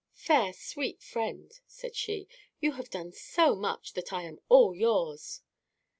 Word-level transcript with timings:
"Fair, 0.15 0.51
sweet 0.51 0.99
friend," 1.03 1.51
said 1.67 1.95
she, 1.95 2.27
"you 2.59 2.71
have 2.71 2.89
done 2.89 3.11
so 3.11 3.53
much 3.53 3.93
that 3.93 4.11
I 4.11 4.23
am 4.23 4.39
all 4.49 4.73
yours." 4.73 5.43